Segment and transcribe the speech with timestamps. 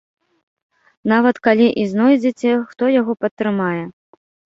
[1.11, 3.83] Нават калі і знойдзеце, хто яго падтрымае?